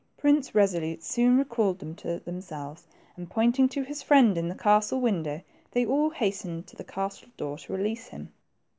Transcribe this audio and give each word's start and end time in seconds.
Prince 0.17 0.49
Kesolute 0.49 1.03
soon 1.03 1.37
recalled 1.37 1.77
them 1.77 1.93
to 1.93 2.17
themselves, 2.21 2.87
and 3.15 3.29
pointing 3.29 3.69
to 3.69 3.83
his 3.83 4.01
friend 4.01 4.35
in 4.35 4.47
the 4.49 4.55
castle 4.55 4.99
window, 4.99 5.41
they 5.73 5.85
all 5.85 6.09
hastened 6.09 6.65
to 6.65 6.75
the 6.75 6.83
castle 6.83 7.27
door 7.37 7.55
to 7.59 7.73
release 7.73 8.07
him. 8.07 8.33